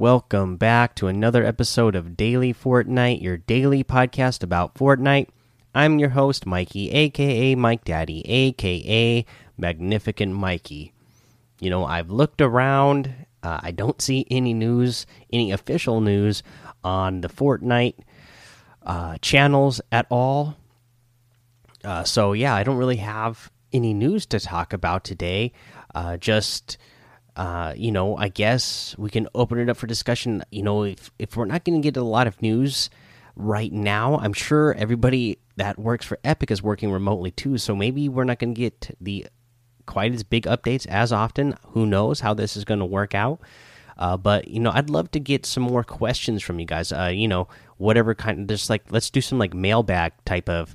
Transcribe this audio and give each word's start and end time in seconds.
Welcome 0.00 0.56
back 0.56 0.94
to 0.94 1.08
another 1.08 1.44
episode 1.44 1.94
of 1.94 2.16
Daily 2.16 2.54
Fortnite, 2.54 3.20
your 3.20 3.36
daily 3.36 3.84
podcast 3.84 4.42
about 4.42 4.74
Fortnite. 4.74 5.28
I'm 5.74 5.98
your 5.98 6.08
host, 6.08 6.46
Mikey, 6.46 6.90
aka 6.90 7.54
Mike 7.54 7.84
Daddy, 7.84 8.22
aka 8.26 9.26
Magnificent 9.58 10.32
Mikey. 10.32 10.94
You 11.58 11.68
know, 11.68 11.84
I've 11.84 12.10
looked 12.10 12.40
around, 12.40 13.12
uh, 13.42 13.60
I 13.62 13.72
don't 13.72 14.00
see 14.00 14.26
any 14.30 14.54
news, 14.54 15.04
any 15.30 15.52
official 15.52 16.00
news 16.00 16.42
on 16.82 17.20
the 17.20 17.28
Fortnite 17.28 17.96
uh, 18.82 19.18
channels 19.20 19.82
at 19.92 20.06
all. 20.08 20.56
Uh, 21.84 22.04
so, 22.04 22.32
yeah, 22.32 22.54
I 22.54 22.62
don't 22.62 22.78
really 22.78 22.96
have 22.96 23.52
any 23.70 23.92
news 23.92 24.24
to 24.28 24.40
talk 24.40 24.72
about 24.72 25.04
today. 25.04 25.52
Uh, 25.94 26.16
just 26.16 26.78
uh, 27.36 27.74
you 27.76 27.92
know, 27.92 28.16
I 28.16 28.28
guess 28.28 28.94
we 28.98 29.10
can 29.10 29.28
open 29.34 29.58
it 29.58 29.68
up 29.68 29.76
for 29.76 29.86
discussion. 29.86 30.42
You 30.50 30.62
know, 30.62 30.84
if 30.84 31.10
if 31.18 31.36
we're 31.36 31.44
not 31.44 31.64
going 31.64 31.80
to 31.80 31.86
get 31.86 31.96
a 31.96 32.04
lot 32.04 32.26
of 32.26 32.40
news 32.42 32.90
right 33.36 33.72
now, 33.72 34.18
I'm 34.18 34.32
sure 34.32 34.74
everybody 34.74 35.38
that 35.56 35.78
works 35.78 36.06
for 36.06 36.18
Epic 36.24 36.50
is 36.50 36.62
working 36.62 36.90
remotely 36.90 37.30
too. 37.30 37.58
So 37.58 37.74
maybe 37.76 38.08
we're 38.08 38.24
not 38.24 38.38
going 38.38 38.54
to 38.54 38.60
get 38.60 38.96
the 39.00 39.26
quite 39.86 40.14
as 40.14 40.22
big 40.22 40.44
updates 40.44 40.86
as 40.86 41.12
often. 41.12 41.56
Who 41.68 41.86
knows 41.86 42.20
how 42.20 42.34
this 42.34 42.56
is 42.56 42.64
going 42.64 42.80
to 42.80 42.86
work 42.86 43.14
out? 43.14 43.40
Uh, 43.98 44.16
but 44.16 44.48
you 44.48 44.60
know, 44.60 44.70
I'd 44.72 44.90
love 44.90 45.10
to 45.12 45.20
get 45.20 45.44
some 45.44 45.62
more 45.62 45.84
questions 45.84 46.42
from 46.42 46.58
you 46.58 46.66
guys. 46.66 46.92
Uh, 46.92 47.10
you 47.12 47.28
know, 47.28 47.48
whatever 47.76 48.14
kind 48.14 48.40
of 48.40 48.46
just 48.46 48.70
like 48.70 48.84
let's 48.90 49.10
do 49.10 49.20
some 49.20 49.38
like 49.38 49.54
mailbag 49.54 50.12
type 50.24 50.48
of 50.48 50.74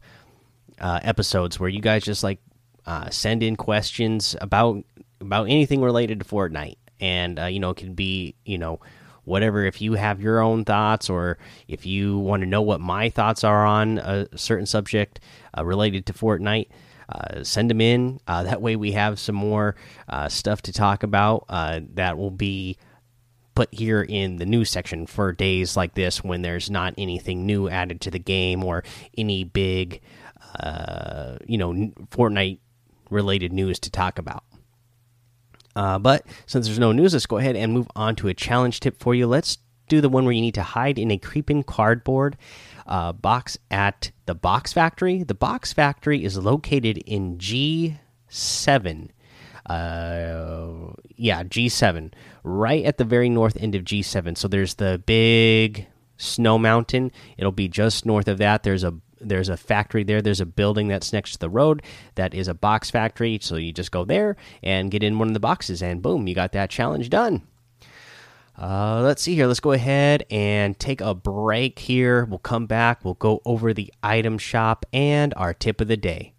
uh, 0.79 0.99
episodes 1.01 1.59
where 1.59 1.69
you 1.69 1.81
guys 1.81 2.03
just 2.03 2.23
like 2.23 2.39
uh, 2.85 3.09
send 3.09 3.41
in 3.41 3.55
questions 3.55 4.35
about 4.41 4.83
about 5.25 5.45
anything 5.45 5.81
related 5.81 6.19
to 6.19 6.25
Fortnite, 6.25 6.77
and 6.99 7.39
uh, 7.39 7.45
you 7.45 7.59
know, 7.59 7.71
it 7.71 7.77
can 7.77 7.93
be 7.93 8.35
you 8.45 8.57
know 8.57 8.79
whatever. 9.25 9.65
If 9.65 9.81
you 9.81 9.93
have 9.93 10.21
your 10.21 10.39
own 10.39 10.65
thoughts, 10.65 11.09
or 11.09 11.37
if 11.67 11.85
you 11.85 12.17
want 12.19 12.41
to 12.41 12.47
know 12.47 12.61
what 12.61 12.79
my 12.79 13.09
thoughts 13.09 13.43
are 13.43 13.65
on 13.65 13.97
a 13.97 14.27
certain 14.37 14.65
subject 14.65 15.19
uh, 15.57 15.65
related 15.65 16.05
to 16.07 16.13
Fortnite. 16.13 16.69
Uh, 17.07 17.43
send 17.43 17.69
them 17.69 17.81
in. 17.81 18.19
Uh, 18.27 18.41
that 18.41 18.63
way, 18.63 18.75
we 18.75 18.93
have 18.93 19.19
some 19.19 19.35
more 19.35 19.75
uh, 20.09 20.27
stuff 20.27 20.63
to 20.63 20.73
talk 20.73 21.03
about. 21.03 21.45
that 21.47 22.17
will 22.17 22.31
be 22.31 22.77
put 23.53 23.71
here 23.71 24.01
in 24.01 24.37
the 24.37 24.45
news 24.45 24.71
section 24.71 25.05
for 25.05 25.31
days 25.31 25.77
like 25.77 25.93
this 25.93 26.23
when 26.23 26.41
there's 26.41 26.69
not 26.69 26.95
anything 26.97 27.45
new 27.45 27.69
added 27.69 28.01
to 28.01 28.09
the 28.09 28.19
game 28.19 28.63
or 28.63 28.83
any 29.17 29.43
big, 29.43 30.01
you 31.47 31.57
know, 31.59 31.73
Fortnite 32.09 32.57
related 33.11 33.53
news 33.53 33.79
to 33.79 33.91
talk 33.91 34.17
about. 34.17 34.43
Uh, 35.75 35.99
but 35.99 36.25
since 36.45 36.65
there's 36.65 36.79
no 36.79 36.91
news, 36.91 37.13
let's 37.13 37.25
go 37.25 37.37
ahead 37.37 37.55
and 37.55 37.73
move 37.73 37.87
on 37.95 38.15
to 38.17 38.27
a 38.27 38.33
challenge 38.33 38.79
tip 38.79 38.99
for 38.99 39.13
you. 39.13 39.27
Let's 39.27 39.57
do 39.87 40.01
the 40.01 40.09
one 40.09 40.25
where 40.25 40.33
you 40.33 40.41
need 40.41 40.55
to 40.55 40.63
hide 40.63 40.97
in 40.97 41.11
a 41.11 41.17
creeping 41.17 41.63
cardboard 41.63 42.37
uh, 42.87 43.11
box 43.13 43.57
at 43.69 44.11
the 44.25 44.35
Box 44.35 44.73
Factory. 44.73 45.23
The 45.23 45.35
Box 45.35 45.73
Factory 45.73 46.23
is 46.23 46.37
located 46.37 46.97
in 46.99 47.37
G7. 47.37 49.09
Uh, 49.65 50.93
yeah, 51.15 51.43
G7, 51.43 52.13
right 52.43 52.85
at 52.85 52.97
the 52.97 53.03
very 53.03 53.29
north 53.29 53.57
end 53.59 53.75
of 53.75 53.83
G7. 53.83 54.37
So 54.37 54.47
there's 54.47 54.75
the 54.75 55.01
big 55.05 55.88
snow 56.17 56.57
mountain. 56.57 57.11
It'll 57.38 57.51
be 57.51 57.67
just 57.67 58.05
north 58.05 58.27
of 58.27 58.38
that. 58.38 58.63
There's 58.63 58.83
a 58.83 58.94
there's 59.28 59.50
a 59.50 59.58
factory 59.58 60.03
there. 60.03 60.22
There's 60.22 60.41
a 60.41 60.46
building 60.46 60.88
that's 60.88 61.12
next 61.12 61.34
to 61.34 61.40
the 61.40 61.50
road 61.50 61.81
that 62.16 62.34
is 62.34 62.47
a 62.47 62.53
box 62.53 62.91
factory. 62.91 63.40
So 63.41 63.56
you 63.56 63.74
just 63.74 63.91
go 63.91 64.06
there 64.06 64.38
and 64.63 64.91
get 64.91 65.03
in 65.03 65.19
one 65.19 65.28
of 65.28 65.34
the 65.34 65.40
boxes, 65.40 65.81
and 65.81 66.02
boom, 66.02 66.28
you 66.28 66.36
got 66.36 66.52
that 66.53 66.69
challenge 66.69 67.09
done. 67.09 67.44
Uh, 68.58 69.02
let's 69.02 69.22
see 69.22 69.36
here. 69.36 69.47
Let's 69.47 69.59
go 69.59 69.74
ahead 69.74 70.25
and 70.31 70.80
take 70.80 71.02
a 71.02 71.13
break 71.13 71.80
here. 71.80 72.24
We'll 72.25 72.40
come 72.40 72.68
back. 72.68 73.03
We'll 73.03 73.16
go 73.16 73.41
over 73.44 73.74
the 73.74 73.94
item 74.02 74.38
shop 74.38 74.86
and 74.94 75.34
our 75.36 75.53
tip 75.53 75.81
of 75.81 75.90
the 75.90 75.97
day. 75.97 76.34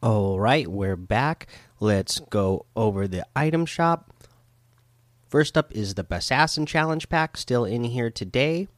All 0.00 0.38
right, 0.38 0.68
we're 0.68 0.96
back. 0.96 1.48
Let's 1.80 2.20
go 2.20 2.66
over 2.76 3.08
the 3.08 3.26
item 3.34 3.66
shop. 3.66 4.12
First 5.28 5.58
up 5.58 5.72
is 5.74 5.94
the 5.94 6.06
Assassin 6.08 6.64
Challenge 6.64 7.08
Pack, 7.08 7.36
still 7.36 7.64
in 7.64 7.82
here 7.84 8.10
today 8.10 8.68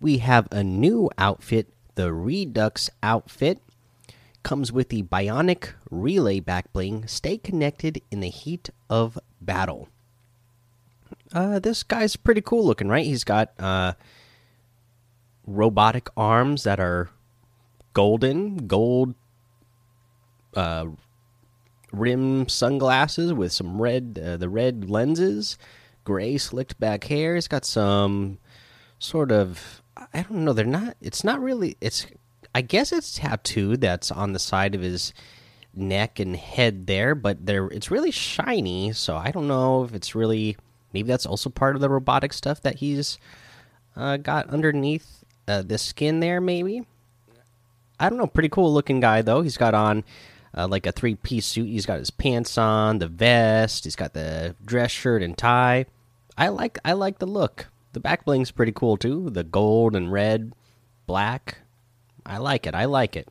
we 0.00 0.18
have 0.18 0.48
a 0.50 0.64
new 0.64 1.10
outfit, 1.18 1.68
the 1.94 2.12
Redux 2.12 2.90
outfit. 3.02 3.60
Comes 4.42 4.72
with 4.72 4.88
the 4.88 5.02
Bionic 5.02 5.74
Relay 5.90 6.40
backbling. 6.40 7.08
Stay 7.08 7.36
connected 7.36 8.00
in 8.10 8.20
the 8.20 8.30
heat 8.30 8.70
of 8.88 9.18
battle. 9.38 9.88
Uh, 11.32 11.58
this 11.58 11.82
guy's 11.82 12.16
pretty 12.16 12.40
cool 12.40 12.64
looking, 12.64 12.88
right? 12.88 13.04
He's 13.04 13.24
got 13.24 13.52
uh, 13.58 13.92
robotic 15.46 16.08
arms 16.16 16.62
that 16.62 16.80
are 16.80 17.10
golden, 17.92 18.66
gold 18.66 19.14
uh, 20.54 20.86
rim 21.92 22.48
sunglasses 22.48 23.32
with 23.34 23.52
some 23.52 23.80
red, 23.80 24.20
uh, 24.24 24.36
the 24.38 24.48
red 24.48 24.88
lenses, 24.88 25.58
gray 26.04 26.38
slicked 26.38 26.80
back 26.80 27.04
hair. 27.04 27.34
He's 27.34 27.48
got 27.48 27.66
some 27.66 28.38
sort 28.98 29.30
of 29.30 29.82
I 30.12 30.22
don't 30.22 30.44
know. 30.44 30.52
They're 30.52 30.64
not. 30.64 30.96
It's 31.00 31.24
not 31.24 31.40
really. 31.40 31.76
It's. 31.80 32.06
I 32.54 32.62
guess 32.62 32.92
it's 32.92 33.14
tattooed. 33.14 33.80
That's 33.80 34.10
on 34.10 34.32
the 34.32 34.38
side 34.38 34.74
of 34.74 34.80
his 34.80 35.12
neck 35.74 36.18
and 36.18 36.34
head 36.34 36.86
there, 36.86 37.14
but 37.14 37.46
there. 37.46 37.66
It's 37.66 37.90
really 37.90 38.10
shiny. 38.10 38.92
So 38.92 39.16
I 39.16 39.30
don't 39.30 39.48
know 39.48 39.84
if 39.84 39.94
it's 39.94 40.14
really. 40.14 40.56
Maybe 40.92 41.06
that's 41.06 41.26
also 41.26 41.50
part 41.50 41.76
of 41.76 41.80
the 41.80 41.88
robotic 41.88 42.32
stuff 42.32 42.60
that 42.62 42.76
he's 42.76 43.18
uh, 43.94 44.16
got 44.16 44.48
underneath 44.48 45.24
uh, 45.46 45.62
the 45.62 45.78
skin 45.78 46.20
there. 46.20 46.40
Maybe. 46.40 46.84
I 48.00 48.08
don't 48.08 48.18
know. 48.18 48.26
Pretty 48.26 48.48
cool 48.48 48.72
looking 48.72 49.00
guy 49.00 49.22
though. 49.22 49.42
He's 49.42 49.56
got 49.56 49.74
on. 49.74 50.04
Uh, 50.52 50.66
like 50.66 50.84
a 50.84 50.90
three 50.90 51.14
piece 51.14 51.46
suit. 51.46 51.68
He's 51.68 51.86
got 51.86 52.00
his 52.00 52.10
pants 52.10 52.58
on, 52.58 52.98
the 52.98 53.06
vest. 53.06 53.84
He's 53.84 53.94
got 53.94 54.14
the 54.14 54.56
dress 54.64 54.90
shirt 54.90 55.22
and 55.22 55.38
tie. 55.38 55.86
I 56.36 56.48
like 56.48 56.76
I 56.84 56.94
like 56.94 57.20
the 57.20 57.26
look. 57.26 57.68
The 57.92 58.00
back 58.00 58.24
bling's 58.24 58.50
pretty 58.50 58.72
cool 58.72 58.96
too. 58.96 59.30
The 59.30 59.44
gold 59.44 59.96
and 59.96 60.12
red, 60.12 60.52
black. 61.06 61.58
I 62.24 62.38
like 62.38 62.66
it. 62.66 62.74
I 62.74 62.84
like 62.84 63.16
it. 63.16 63.28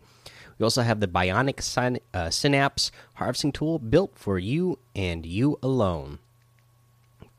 We 0.58 0.66
also 0.66 0.82
have 0.82 1.00
the 1.00 1.08
Bionic 1.08 1.62
Syn 1.62 2.00
uh, 2.14 2.30
Synapse 2.30 2.92
harvesting 3.16 3.54
tool 3.54 3.80
built 3.80 4.12
for 4.16 4.38
you 4.38 4.78
and 4.94 5.26
you 5.26 5.58
alone. 5.64 6.20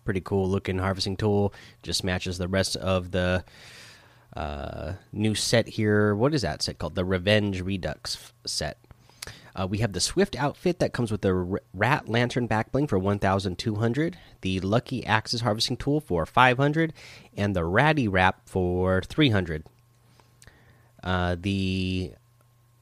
Pretty 0.06 0.22
cool 0.22 0.48
looking 0.48 0.78
harvesting 0.78 1.16
tool. 1.16 1.52
Just 1.82 2.02
matches 2.02 2.38
the 2.38 2.48
rest 2.48 2.76
of 2.76 3.10
the 3.10 3.44
uh, 4.34 4.94
new 5.12 5.34
set 5.34 5.68
here. 5.68 6.14
What 6.14 6.32
is 6.32 6.42
that 6.42 6.62
set 6.62 6.78
called? 6.78 6.94
The 6.94 7.04
Revenge 7.04 7.60
Redux 7.60 8.32
set. 8.46 8.78
Uh, 9.54 9.66
we 9.68 9.78
have 9.78 9.92
the 9.92 10.00
Swift 10.00 10.36
outfit 10.36 10.78
that 10.78 10.92
comes 10.92 11.10
with 11.10 11.22
the 11.22 11.60
Rat 11.74 12.08
Lantern 12.08 12.46
backbling 12.46 12.88
for 12.88 12.98
1,200, 12.98 14.18
the 14.42 14.60
Lucky 14.60 15.04
Axes 15.04 15.40
harvesting 15.40 15.76
tool 15.76 16.00
for 16.00 16.24
500, 16.24 16.92
and 17.36 17.54
the 17.56 17.64
Ratty 17.64 18.06
Wrap 18.06 18.48
for 18.48 19.02
300. 19.02 19.64
Uh, 21.02 21.36
the 21.38 22.12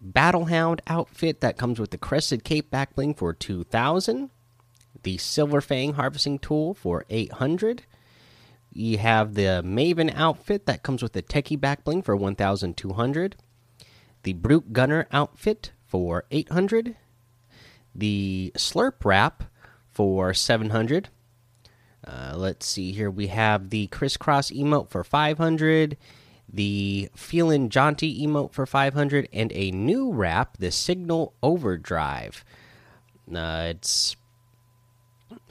Battlehound 0.05 0.81
outfit 0.87 1.41
that 1.41 1.57
comes 1.57 1.81
with 1.81 1.91
the 1.91 1.99
Crested 1.99 2.45
Cape 2.45 2.71
backbling 2.71 3.17
for 3.17 3.33
2,000, 3.33 4.31
the 5.03 5.19
Silver 5.19 5.61
Fang 5.61 5.95
harvesting 5.95 6.39
tool 6.39 6.75
for 6.75 7.05
800. 7.09 7.83
You 8.73 8.99
have 8.99 9.35
the 9.35 9.63
Maven 9.65 10.15
outfit 10.15 10.67
that 10.67 10.83
comes 10.83 11.03
with 11.03 11.13
the 11.13 11.23
Techie 11.23 11.59
backbling 11.59 12.05
for 12.05 12.15
1,200. 12.15 13.37
The 14.25 14.33
Brute 14.35 14.73
Gunner 14.73 15.09
outfit 15.11 15.73
for 15.89 16.25
800 16.31 16.95
the 17.95 18.53
slurp 18.57 19.05
wrap 19.05 19.45
for 19.91 20.33
700 20.33 21.09
uh, 22.07 22.35
let's 22.37 22.67
see 22.67 22.93
here. 22.93 23.11
We 23.11 23.27
have 23.27 23.71
the 23.71 23.89
crisscross 23.89 24.51
emote 24.51 24.89
for 24.89 25.05
500 25.05 25.97
the 26.51 27.11
feeling 27.15 27.69
jaunty 27.69 28.27
emote 28.27 28.53
for 28.53 28.65
500 28.65 29.29
and 29.35 29.53
a 29.55 29.71
new 29.71 30.11
wrap 30.11 30.57
the 30.57 30.71
signal 30.71 31.35
overdrive. 31.43 32.45
Uh, 33.33 33.67
it's 33.69 34.17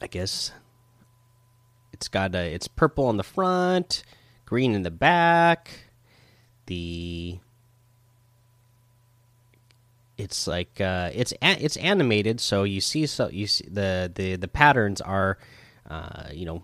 i 0.02 0.08
guess 0.08 0.52
it's 1.94 2.08
got 2.08 2.34
a 2.34 2.52
it's 2.52 2.68
purple 2.68 3.06
on 3.06 3.18
the 3.18 3.24
front 3.24 4.04
green 4.46 4.74
in 4.74 4.82
the 4.82 4.90
back 4.90 5.70
the 6.66 7.38
it's 10.18 10.48
like 10.48 10.82
uh, 10.82 11.12
it's 11.14 11.34
it's 11.42 11.78
animated, 11.78 12.40
so 12.40 12.64
you 12.64 12.82
see 12.82 13.06
so 13.06 13.30
you 13.30 13.48
see 13.48 13.68
the 13.70 14.12
the 14.14 14.36
the 14.36 14.48
patterns 14.48 15.00
are, 15.02 15.38
uh, 15.90 16.30
you 16.34 16.46
know, 16.46 16.64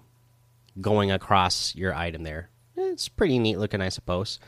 going 0.81 1.11
across 1.11 1.75
your 1.75 1.93
item 1.93 2.23
there. 2.23 2.49
It's 2.75 3.09
pretty 3.09 3.37
neat 3.39 3.59
looking, 3.59 3.81
I 3.81 3.89
suppose. 3.89 4.39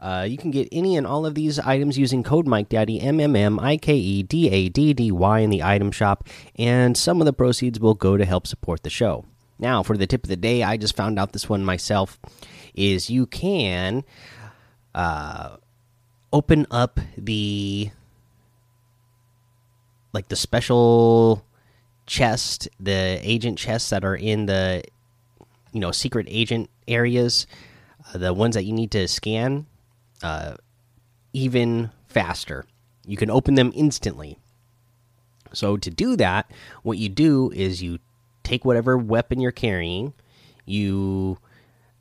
Uh, 0.00 0.26
you 0.28 0.36
can 0.36 0.50
get 0.50 0.68
any 0.70 0.96
and 0.96 1.06
all 1.06 1.24
of 1.24 1.34
these 1.34 1.58
items 1.58 1.98
using 1.98 2.22
code 2.22 2.46
Mike 2.46 2.68
Daddy 2.68 3.00
M 3.00 3.20
M 3.20 3.34
M 3.34 3.58
I 3.58 3.76
K 3.76 3.94
E 3.96 4.22
D 4.22 4.50
A 4.50 4.68
D 4.68 4.92
D 4.92 5.10
Y 5.10 5.38
in 5.40 5.50
the 5.50 5.62
item 5.62 5.90
shop, 5.90 6.28
and 6.56 6.96
some 6.96 7.20
of 7.20 7.24
the 7.24 7.32
proceeds 7.32 7.80
will 7.80 7.94
go 7.94 8.16
to 8.16 8.24
help 8.24 8.46
support 8.46 8.82
the 8.82 8.90
show. 8.90 9.24
Now, 9.58 9.82
for 9.82 9.96
the 9.96 10.06
tip 10.06 10.24
of 10.24 10.28
the 10.28 10.36
day, 10.36 10.62
I 10.62 10.76
just 10.76 10.96
found 10.96 11.18
out 11.18 11.32
this 11.32 11.48
one 11.48 11.64
myself. 11.64 12.18
Is 12.74 13.08
you 13.08 13.26
can 13.26 14.04
uh, 14.94 15.56
open 16.32 16.66
up 16.70 16.98
the 17.16 17.90
like 20.14 20.28
the 20.28 20.36
special 20.36 21.44
chest, 22.06 22.68
the 22.78 23.18
agent 23.22 23.58
chests 23.58 23.90
that 23.90 24.04
are 24.04 24.14
in 24.14 24.46
the 24.46 24.82
you 25.72 25.80
know 25.80 25.90
secret 25.90 26.26
agent 26.30 26.70
areas, 26.88 27.46
uh, 28.08 28.18
the 28.18 28.32
ones 28.32 28.54
that 28.54 28.64
you 28.64 28.72
need 28.72 28.92
to 28.92 29.06
scan, 29.08 29.66
uh, 30.22 30.54
even 31.32 31.90
faster. 32.06 32.64
You 33.04 33.16
can 33.18 33.28
open 33.28 33.56
them 33.56 33.72
instantly. 33.74 34.38
So 35.52 35.76
to 35.76 35.90
do 35.90 36.16
that, 36.16 36.50
what 36.82 36.96
you 36.96 37.08
do 37.08 37.50
is 37.50 37.82
you 37.82 37.98
take 38.44 38.64
whatever 38.64 38.96
weapon 38.96 39.40
you're 39.40 39.52
carrying, 39.52 40.14
you 40.64 41.38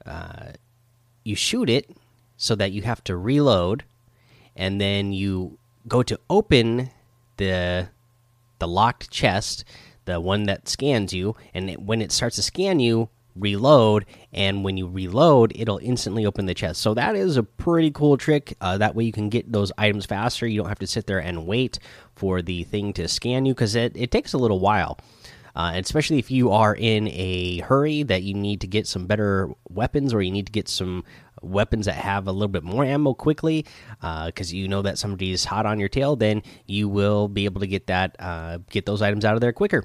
uh, 0.06 0.54
you 1.24 1.36
shoot 1.36 1.70
it 1.70 1.90
so 2.38 2.56
that 2.56 2.72
you 2.72 2.84
have 2.84 3.04
to 3.06 3.18
reload, 3.18 3.84
and 4.56 4.80
then 4.80 5.14
you 5.14 5.58
go 5.88 6.04
to 6.04 6.20
open 6.30 6.92
the 7.38 7.90
the 8.64 8.68
locked 8.68 9.12
chest, 9.12 9.66
the 10.06 10.22
one 10.22 10.44
that 10.44 10.70
scans 10.70 11.14
you, 11.14 11.36
and 11.54 11.70
it, 11.70 11.82
when 11.82 12.02
it 12.02 12.14
starts 12.14 12.38
to 12.38 12.42
scan 12.42 12.80
you, 12.80 13.10
reload, 13.36 14.06
and 14.32 14.64
when 14.64 14.78
you 14.78 14.88
reload, 14.88 15.52
it'll 15.54 15.80
instantly 15.80 16.26
open 16.26 16.46
the 16.46 16.54
chest. 16.54 16.80
So 16.80 16.94
that 16.94 17.18
is 17.18 17.36
a 17.36 17.44
pretty 17.44 17.92
cool 17.92 18.16
trick. 18.16 18.56
Uh, 18.62 18.78
that 18.78 18.96
way 18.96 19.04
you 19.04 19.12
can 19.12 19.28
get 19.28 19.52
those 19.52 19.70
items 19.78 20.06
faster. 20.06 20.48
You 20.48 20.62
don't 20.62 20.70
have 20.70 20.80
to 20.80 20.88
sit 20.88 21.08
there 21.08 21.20
and 21.20 21.46
wait 21.46 21.78
for 22.16 22.42
the 22.42 22.64
thing 22.64 22.94
to 22.94 23.10
scan 23.10 23.46
you 23.46 23.54
because 23.54 23.76
it, 23.76 23.92
it 23.98 24.12
takes 24.12 24.32
a 24.32 24.38
little 24.38 24.62
while. 24.62 24.98
Uh, 25.56 25.74
especially 25.76 26.18
if 26.18 26.32
you 26.32 26.52
are 26.52 26.74
in 26.74 27.10
a 27.10 27.60
hurry 27.60 28.02
that 28.02 28.24
you 28.24 28.34
need 28.34 28.62
to 28.62 28.68
get 28.68 28.88
some 28.88 29.06
better 29.06 29.50
weapons 29.70 30.14
or 30.14 30.22
you 30.22 30.32
need 30.32 30.48
to 30.48 30.52
get 30.54 30.70
some 30.70 31.04
weapons 31.44 31.86
that 31.86 31.96
have 31.96 32.28
a 32.28 32.32
little 32.32 32.48
bit 32.48 32.64
more 32.64 32.84
ammo 32.86 33.14
quickly 33.14 33.66
because 34.26 34.52
uh, 34.52 34.56
you 34.56 34.68
know 34.68 34.82
that 34.82 34.98
somebody 34.98 35.32
is 35.32 35.46
hot 35.46 35.66
on 35.66 35.80
your 35.80 35.90
tail 35.90 36.16
then 36.16 36.42
you 36.66 36.88
will 36.88 37.28
be 37.28 37.46
able 37.46 37.62
to 37.62 37.68
get 37.68 37.88
that 37.88 38.16
uh, 38.20 38.58
get 38.70 38.86
those 38.86 39.02
items 39.02 39.26
out 39.26 39.36
of 39.36 39.42
there 39.42 39.54
quicker 39.54 39.84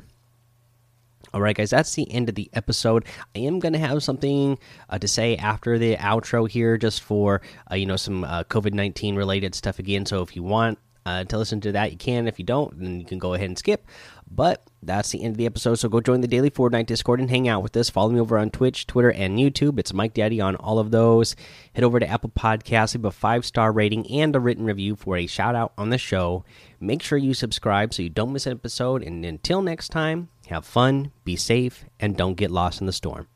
all 1.34 1.43
right, 1.43 1.55
guys, 1.55 1.70
that's 1.70 1.94
the 1.94 2.10
end 2.10 2.31
of 2.31 2.37
the 2.37 2.49
episode. 2.55 3.05
I 3.37 3.40
am 3.40 3.58
going 3.58 3.75
to 3.75 3.78
have 3.78 4.02
something 4.02 4.58
uh, 4.88 4.99
to 4.99 5.06
say 5.06 5.37
after 5.37 5.78
the 5.78 5.96
outro 5.96 6.49
here, 6.49 6.78
just 6.78 7.02
for 7.02 7.43
uh, 7.70 7.75
you 7.75 7.84
know 7.84 7.96
some 7.96 8.25
uh, 8.25 8.44
COVID 8.44 8.72
nineteen 8.72 9.14
related 9.14 9.55
stuff 9.55 9.78
again. 9.78 10.06
So 10.06 10.22
if 10.22 10.34
you 10.34 10.43
want 10.43 10.78
uh, 11.05 11.25
to 11.25 11.38
listen 11.38 11.60
to 11.62 11.72
that, 11.72 11.93
you 11.93 11.99
can. 11.99 12.28
If 12.28 12.38
you 12.38 12.44
don't, 12.44 12.78
then 12.81 12.99
you 12.99 13.05
can 13.05 13.19
go 13.19 13.34
ahead 13.34 13.49
and 13.49 13.58
skip. 13.58 13.87
But 14.31 14.69
that's 14.83 15.11
the 15.11 15.23
end 15.23 15.33
of 15.33 15.39
the 15.39 15.47
episode. 15.47 15.77
So 15.77 15.89
go 15.89 16.01
join 16.01 16.21
the 16.21 16.29
daily 16.29 16.51
Fortnite 16.51 16.87
Discord 16.87 17.21
and 17.21 17.31
hang 17.31 17.49
out 17.49 17.63
with 17.63 17.77
us. 17.77 17.91
Follow 17.91 18.11
me 18.11 18.21
over 18.21 18.39
on 18.39 18.51
Twitch, 18.51 18.87
Twitter, 18.87 19.11
and 19.11 19.39
YouTube. 19.39 19.79
It's 19.79 19.93
Mike 19.93 20.15
Daddy 20.15 20.41
on 20.41 20.57
all 20.57 20.79
of 20.79 20.91
those. 20.91 21.35
Head 21.75 21.85
over 21.85 21.99
to 21.99 22.07
Apple 22.07 22.31
Podcasts, 22.31 22.95
leave 22.95 23.05
a 23.05 23.11
five 23.11 23.47
star 23.47 23.73
rating 23.73 24.11
and 24.11 24.37
a 24.37 24.41
written 24.41 24.65
review 24.65 24.97
for 24.97 25.17
a 25.17 25.27
shout 25.27 25.55
out 25.55 25.73
on 25.79 25.91
the 25.91 25.99
show. 25.99 26.45
Make 26.79 27.03
sure 27.03 27.19
you 27.19 27.35
subscribe 27.35 27.95
so 27.95 28.03
you 28.03 28.11
don't 28.11 28.33
miss 28.33 28.47
an 28.47 28.53
episode. 28.53 29.03
And 29.03 29.25
until 29.25 29.63
next 29.63 29.89
time, 29.89 30.29
have 30.49 30.65
fun, 30.65 31.11
be 31.25 31.37
safe, 31.37 31.85
and 31.99 32.17
don't 32.17 32.35
get 32.35 32.51
lost 32.51 32.81
in 32.81 32.87
the 32.87 32.93
storm. 32.93 33.29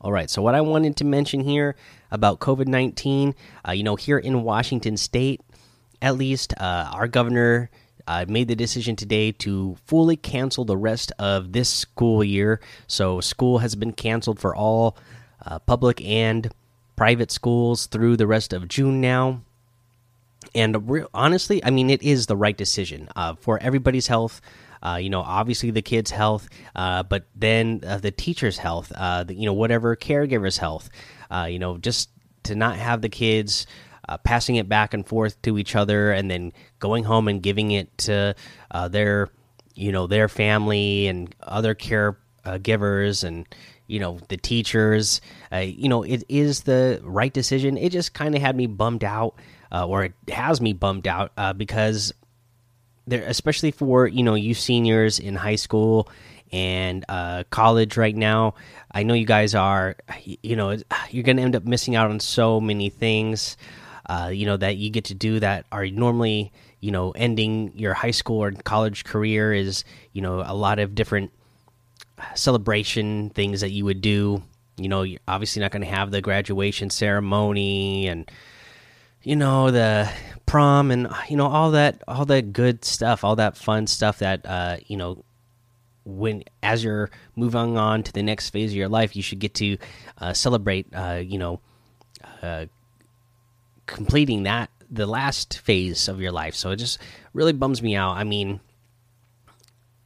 All 0.00 0.12
right, 0.12 0.30
so 0.30 0.40
what 0.42 0.54
I 0.54 0.60
wanted 0.60 0.96
to 0.98 1.04
mention 1.04 1.40
here 1.40 1.74
about 2.12 2.38
COVID 2.38 2.68
19, 2.68 3.34
uh, 3.66 3.72
you 3.72 3.82
know, 3.82 3.96
here 3.96 4.18
in 4.18 4.44
Washington 4.44 4.96
state, 4.96 5.40
at 6.00 6.16
least, 6.16 6.54
uh, 6.58 6.90
our 6.92 7.08
governor 7.08 7.70
uh, 8.06 8.24
made 8.28 8.48
the 8.48 8.56
decision 8.56 8.96
today 8.96 9.32
to 9.32 9.76
fully 9.84 10.16
cancel 10.16 10.64
the 10.64 10.76
rest 10.76 11.12
of 11.18 11.52
this 11.52 11.68
school 11.68 12.24
year. 12.24 12.60
So, 12.86 13.20
school 13.20 13.58
has 13.58 13.74
been 13.74 13.92
canceled 13.92 14.40
for 14.40 14.54
all 14.54 14.96
uh, 15.44 15.58
public 15.60 16.04
and 16.04 16.50
private 16.96 17.30
schools 17.30 17.86
through 17.86 18.16
the 18.16 18.26
rest 18.26 18.52
of 18.52 18.68
June 18.68 19.00
now. 19.00 19.42
And 20.54 21.08
honestly, 21.14 21.62
I 21.64 21.70
mean, 21.70 21.90
it 21.90 22.02
is 22.02 22.26
the 22.26 22.36
right 22.36 22.56
decision 22.56 23.08
uh, 23.14 23.34
for 23.34 23.58
everybody's 23.60 24.06
health. 24.06 24.40
Uh, 24.82 24.98
you 25.00 25.10
know, 25.10 25.20
obviously 25.20 25.72
the 25.72 25.82
kids' 25.82 26.10
health, 26.10 26.48
uh, 26.76 27.02
but 27.02 27.26
then 27.34 27.80
uh, 27.84 27.98
the 27.98 28.12
teachers' 28.12 28.58
health, 28.58 28.92
uh, 28.94 29.24
the, 29.24 29.34
you 29.34 29.44
know, 29.44 29.52
whatever 29.52 29.96
caregivers' 29.96 30.56
health, 30.56 30.88
uh, 31.32 31.48
you 31.50 31.58
know, 31.58 31.78
just 31.78 32.10
to 32.44 32.54
not 32.54 32.76
have 32.76 33.02
the 33.02 33.08
kids 33.08 33.66
Uh, 34.08 34.16
passing 34.18 34.56
it 34.56 34.68
back 34.68 34.94
and 34.94 35.06
forth 35.06 35.40
to 35.42 35.58
each 35.58 35.76
other 35.76 36.12
and 36.12 36.30
then 36.30 36.52
going 36.78 37.04
home 37.04 37.28
and 37.28 37.42
giving 37.42 37.70
it 37.70 37.96
to 37.98 38.34
uh, 38.70 38.88
their, 38.88 39.28
you 39.74 39.92
know, 39.92 40.06
their 40.06 40.28
family 40.28 41.06
and 41.06 41.34
other 41.42 41.74
caregivers 41.74 43.24
uh, 43.24 43.26
and, 43.28 43.46
you 43.86 43.98
know, 44.00 44.18
the 44.28 44.36
teachers. 44.36 45.20
you 45.52 45.88
know, 45.88 46.02
it 46.02 46.24
is 46.28 46.62
the 46.62 47.00
right 47.02 47.32
decision. 47.32 47.76
It 47.76 47.90
just 47.90 48.14
kind 48.14 48.34
of 48.34 48.42
had 48.42 48.56
me 48.56 48.66
bummed 48.66 49.04
out, 49.04 49.34
or 49.72 50.04
it 50.04 50.14
has 50.30 50.60
me 50.60 50.72
bummed 50.74 51.06
out 51.06 51.32
because 51.56 52.12
there, 53.08 53.24
especially 53.26 53.70
for 53.70 54.06
you 54.06 54.22
know 54.22 54.34
you 54.34 54.52
seniors 54.52 55.18
in 55.18 55.34
high 55.34 55.56
school 55.56 56.08
and 56.52 57.04
uh, 57.08 57.44
college 57.50 57.96
right 57.96 58.16
now. 58.16 58.54
I 58.92 59.02
know 59.02 59.14
you 59.14 59.26
guys 59.26 59.54
are, 59.54 59.96
you 60.24 60.56
know, 60.56 60.76
you're 61.10 61.24
going 61.24 61.36
to 61.36 61.42
end 61.42 61.56
up 61.56 61.64
missing 61.64 61.94
out 61.96 62.10
on 62.10 62.20
so 62.20 62.60
many 62.60 62.90
things, 62.90 63.56
uh, 64.08 64.30
you 64.32 64.46
know, 64.46 64.56
that 64.56 64.76
you 64.76 64.90
get 64.90 65.04
to 65.06 65.14
do 65.14 65.40
that 65.40 65.66
are 65.70 65.86
normally, 65.86 66.52
you 66.80 66.90
know, 66.90 67.10
ending 67.12 67.72
your 67.76 67.94
high 67.94 68.10
school 68.10 68.42
or 68.42 68.52
college 68.52 69.04
career 69.04 69.52
is, 69.52 69.84
you 70.12 70.22
know, 70.22 70.42
a 70.44 70.54
lot 70.54 70.78
of 70.78 70.94
different 70.94 71.30
celebration 72.34 73.30
things 73.30 73.60
that 73.60 73.70
you 73.70 73.84
would 73.84 74.00
do. 74.00 74.42
You 74.76 74.88
know, 74.88 75.02
you're 75.02 75.20
obviously 75.28 75.60
not 75.60 75.72
going 75.72 75.82
to 75.82 75.88
have 75.88 76.10
the 76.10 76.20
graduation 76.20 76.90
ceremony 76.90 78.06
and 78.08 78.30
you 79.22 79.36
know 79.36 79.70
the 79.70 80.10
prom 80.46 80.90
and 80.90 81.08
you 81.28 81.36
know 81.36 81.46
all 81.46 81.72
that 81.72 82.02
all 82.08 82.24
that 82.24 82.52
good 82.52 82.84
stuff 82.84 83.24
all 83.24 83.36
that 83.36 83.56
fun 83.56 83.86
stuff 83.86 84.20
that 84.20 84.46
uh 84.46 84.76
you 84.86 84.96
know 84.96 85.22
when 86.04 86.42
as 86.62 86.82
you're 86.82 87.10
moving 87.36 87.76
on 87.76 88.02
to 88.02 88.12
the 88.12 88.22
next 88.22 88.50
phase 88.50 88.70
of 88.70 88.76
your 88.76 88.88
life 88.88 89.14
you 89.14 89.22
should 89.22 89.38
get 89.38 89.54
to 89.54 89.76
uh, 90.18 90.32
celebrate 90.32 90.86
uh 90.94 91.20
you 91.22 91.36
know 91.36 91.60
uh 92.42 92.64
completing 93.88 94.44
that 94.44 94.70
the 94.88 95.06
last 95.06 95.58
phase 95.58 96.08
of 96.08 96.20
your 96.20 96.32
life. 96.32 96.54
So 96.54 96.70
it 96.70 96.76
just 96.76 96.98
really 97.34 97.52
bums 97.52 97.82
me 97.82 97.96
out. 97.96 98.16
I 98.16 98.24
mean 98.24 98.60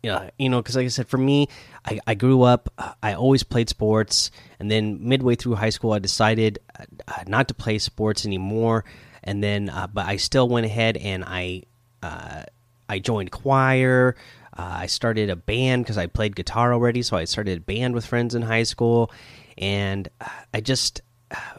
yeah, 0.02 0.30
you 0.36 0.48
know, 0.48 0.60
because 0.60 0.74
like 0.74 0.84
I 0.84 0.88
said, 0.88 1.06
for 1.06 1.18
me, 1.18 1.48
I, 1.84 2.00
I 2.08 2.14
grew 2.14 2.42
up, 2.42 2.68
I 3.02 3.14
always 3.14 3.44
played 3.44 3.68
sports, 3.68 4.32
and 4.58 4.68
then 4.68 4.98
midway 5.08 5.36
through 5.36 5.54
high 5.54 5.70
school, 5.70 5.92
I 5.92 6.00
decided 6.00 6.58
uh, 6.76 7.22
not 7.28 7.46
to 7.48 7.54
play 7.54 7.78
sports 7.78 8.26
anymore. 8.26 8.84
And 9.22 9.42
then, 9.42 9.68
uh, 9.68 9.86
but 9.86 10.06
I 10.06 10.16
still 10.16 10.48
went 10.48 10.66
ahead 10.66 10.96
and 10.96 11.22
I, 11.24 11.62
uh, 12.02 12.42
I 12.88 12.98
joined 12.98 13.30
choir. 13.30 14.16
Uh, 14.56 14.78
I 14.80 14.86
started 14.86 15.30
a 15.30 15.36
band 15.36 15.84
because 15.84 15.98
I 15.98 16.08
played 16.08 16.34
guitar 16.34 16.72
already, 16.74 17.02
so 17.02 17.16
I 17.16 17.24
started 17.24 17.58
a 17.58 17.60
band 17.60 17.94
with 17.94 18.04
friends 18.04 18.34
in 18.34 18.42
high 18.42 18.64
school, 18.64 19.12
and 19.56 20.08
uh, 20.20 20.28
I 20.52 20.60
just 20.60 21.00
uh, 21.00 21.02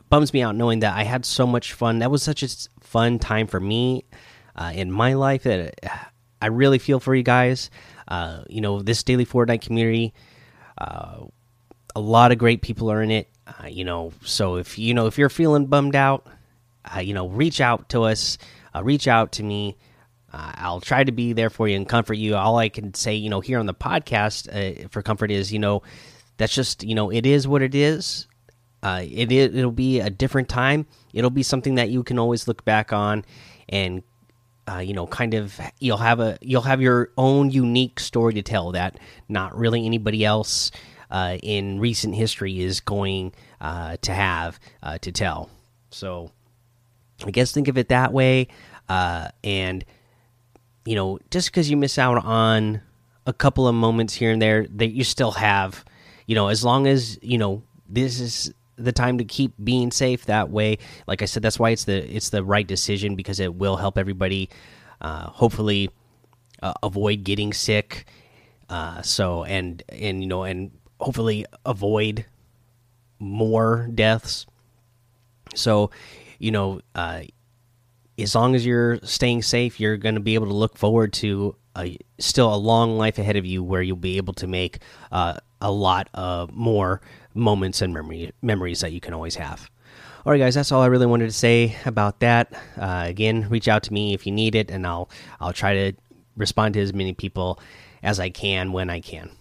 bums 0.09 0.33
me 0.33 0.41
out 0.41 0.55
knowing 0.55 0.79
that 0.79 0.95
I 0.95 1.03
had 1.03 1.25
so 1.25 1.47
much 1.47 1.73
fun. 1.73 1.99
That 1.99 2.11
was 2.11 2.23
such 2.23 2.43
a 2.43 2.49
fun 2.81 3.19
time 3.19 3.47
for 3.47 3.59
me 3.59 4.05
in 4.73 4.91
my 4.91 5.13
life 5.13 5.43
that 5.43 5.73
I 6.41 6.47
really 6.47 6.77
feel 6.77 6.99
for 6.99 7.15
you 7.15 7.23
guys. 7.23 7.69
Uh, 8.05 8.43
you 8.49 8.59
know, 8.59 8.81
this 8.81 9.01
daily 9.03 9.25
Fortnite 9.25 9.61
community, 9.61 10.13
uh, 10.77 11.21
a 11.95 11.99
lot 12.01 12.33
of 12.33 12.37
great 12.37 12.61
people 12.61 12.91
are 12.91 13.01
in 13.01 13.11
it. 13.11 13.29
Uh, 13.47 13.67
you 13.67 13.85
know, 13.85 14.11
so 14.23 14.57
if 14.57 14.77
you 14.77 14.93
know 14.93 15.07
if 15.07 15.17
you're 15.17 15.29
feeling 15.29 15.67
bummed 15.67 15.95
out, 15.95 16.27
uh, 16.93 16.99
you 16.99 17.13
know, 17.13 17.29
reach 17.29 17.61
out 17.61 17.89
to 17.89 18.03
us, 18.03 18.37
uh, 18.75 18.83
reach 18.83 19.07
out 19.07 19.31
to 19.33 19.43
me. 19.43 19.77
I'll 20.35 20.81
try 20.81 21.03
to 21.03 21.11
be 21.11 21.33
there 21.33 21.51
for 21.51 21.67
you 21.67 21.75
and 21.75 21.87
comfort 21.87 22.15
you. 22.15 22.35
All 22.35 22.57
I 22.57 22.67
can 22.67 22.95
say, 22.95 23.13
you 23.13 23.29
know, 23.29 23.39
here 23.39 23.59
on 23.59 23.67
the 23.67 23.73
podcast 23.73 24.89
for 24.89 25.03
comfort 25.03 25.29
is, 25.29 25.53
you 25.53 25.59
know, 25.59 25.83
that's 26.37 26.55
just, 26.55 26.83
you 26.83 26.95
know, 26.95 27.11
it 27.11 27.27
is 27.27 27.47
what 27.47 27.61
it 27.61 27.75
is. 27.75 28.27
It 28.83 29.31
it'll 29.31 29.71
be 29.71 29.99
a 29.99 30.09
different 30.09 30.49
time. 30.49 30.85
It'll 31.13 31.29
be 31.29 31.43
something 31.43 31.75
that 31.75 31.89
you 31.89 32.03
can 32.03 32.19
always 32.19 32.47
look 32.47 32.65
back 32.65 32.91
on 32.91 33.23
and 33.69 34.03
uh, 34.67 34.77
you 34.77 34.93
know, 34.93 35.07
kind 35.07 35.33
of 35.33 35.59
you'll 35.79 35.97
have 35.97 36.19
a 36.19 36.37
you'll 36.41 36.61
have 36.61 36.81
your 36.81 37.11
own 37.17 37.51
unique 37.51 37.99
story 37.99 38.33
to 38.33 38.41
tell 38.41 38.71
that 38.71 38.97
not 39.27 39.57
really 39.57 39.85
anybody 39.85 40.23
else 40.23 40.71
uh, 41.11 41.37
in 41.43 41.79
recent 41.79 42.15
history 42.15 42.61
is 42.61 42.79
going 42.79 43.33
uh, 43.59 43.97
to 44.01 44.13
have 44.13 44.59
uh, 44.81 44.97
to 44.99 45.11
tell. 45.11 45.49
So, 45.91 46.31
I 47.25 47.31
guess 47.31 47.51
think 47.51 47.67
of 47.67 47.77
it 47.77 47.89
that 47.89 48.13
way, 48.13 48.47
uh, 48.87 49.29
and 49.43 49.83
you 50.85 50.95
know, 50.95 51.19
just 51.29 51.51
because 51.51 51.69
you 51.69 51.77
miss 51.77 51.97
out 51.97 52.23
on 52.23 52.81
a 53.25 53.33
couple 53.33 53.67
of 53.67 53.75
moments 53.75 54.13
here 54.13 54.31
and 54.31 54.41
there, 54.41 54.65
that 54.67 54.91
you 54.91 55.03
still 55.03 55.31
have, 55.31 55.83
you 56.25 56.35
know, 56.35 56.47
as 56.47 56.63
long 56.63 56.87
as 56.87 57.19
you 57.21 57.37
know 57.37 57.63
this 57.87 58.21
is 58.21 58.53
the 58.75 58.91
time 58.91 59.17
to 59.17 59.25
keep 59.25 59.53
being 59.63 59.91
safe 59.91 60.25
that 60.25 60.49
way 60.49 60.77
like 61.07 61.21
i 61.21 61.25
said 61.25 61.43
that's 61.43 61.59
why 61.59 61.69
it's 61.69 61.85
the 61.85 62.15
it's 62.15 62.29
the 62.29 62.43
right 62.43 62.67
decision 62.67 63.15
because 63.15 63.39
it 63.39 63.53
will 63.55 63.77
help 63.77 63.97
everybody 63.97 64.49
uh, 65.01 65.27
hopefully 65.29 65.89
uh, 66.61 66.73
avoid 66.83 67.23
getting 67.23 67.53
sick 67.53 68.05
Uh, 68.69 69.01
so 69.01 69.43
and 69.43 69.83
and 69.89 70.23
you 70.23 70.27
know 70.27 70.43
and 70.43 70.71
hopefully 70.99 71.45
avoid 71.65 72.25
more 73.19 73.89
deaths. 73.93 74.45
So, 75.55 75.91
you 76.39 76.51
know, 76.51 76.81
uh, 76.95 77.21
as 78.17 78.35
long 78.35 78.55
as 78.55 78.65
you're 78.65 78.99
staying 79.03 79.41
safe, 79.43 79.79
you're 79.79 79.97
going 79.97 80.15
to 80.15 80.21
be 80.21 80.35
able 80.35 80.47
to 80.47 80.53
look 80.53 80.77
forward 80.77 81.13
to 81.13 81.55
a, 81.77 81.97
still 82.19 82.53
a 82.53 82.57
long 82.57 82.97
life 82.97 83.17
ahead 83.17 83.35
of 83.35 83.45
you 83.45 83.63
where 83.63 83.81
you'll 83.81 83.97
be 83.97 84.17
able 84.17 84.33
to 84.35 84.47
make 84.47 84.79
uh, 85.11 85.35
a 85.63 85.71
lot 85.71 86.09
of 86.13 86.53
more 86.53 87.01
moments 87.33 87.81
and 87.81 87.93
memory 87.93 88.31
memories 88.43 88.81
that 88.81 88.91
you 88.91 88.99
can 88.99 89.13
always 89.13 89.35
have. 89.35 89.71
All 90.25 90.31
right, 90.31 90.37
guys, 90.37 90.55
that's 90.55 90.71
all 90.71 90.81
I 90.81 90.85
really 90.85 91.05
wanted 91.05 91.25
to 91.25 91.33
say 91.33 91.75
about 91.85 92.19
that. 92.19 92.53
Uh, 92.77 93.05
again, 93.07 93.49
reach 93.49 93.67
out 93.67 93.83
to 93.83 93.93
me 93.93 94.13
if 94.13 94.25
you 94.25 94.31
need 94.31 94.55
it, 94.55 94.69
and 94.69 94.85
I'll 94.85 95.09
I'll 95.39 95.53
try 95.53 95.73
to 95.73 95.93
respond 96.37 96.75
to 96.75 96.81
as 96.81 96.93
many 96.93 97.13
people 97.13 97.59
as 98.03 98.19
I 98.19 98.29
can 98.29 98.71
when 98.71 98.89
I 98.89 98.99
can. 98.99 99.31